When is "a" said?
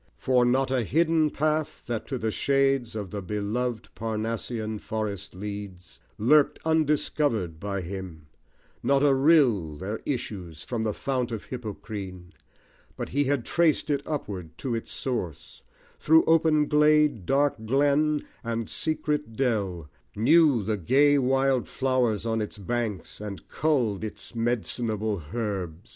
0.71-0.81, 9.03-9.13